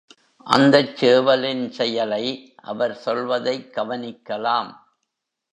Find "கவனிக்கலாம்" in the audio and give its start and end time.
3.75-4.71